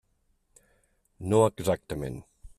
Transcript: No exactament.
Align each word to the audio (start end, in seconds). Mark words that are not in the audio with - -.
No 1.35 1.43
exactament. 1.53 2.21